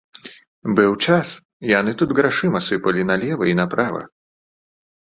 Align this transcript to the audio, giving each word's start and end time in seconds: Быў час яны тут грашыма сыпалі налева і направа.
Быў 0.79 0.95
час 1.05 1.27
яны 1.79 1.91
тут 2.01 2.09
грашыма 2.21 2.65
сыпалі 2.69 3.01
налева 3.13 3.43
і 3.53 3.57
направа. 3.63 4.01